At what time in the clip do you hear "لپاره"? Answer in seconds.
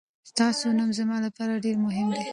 1.25-1.61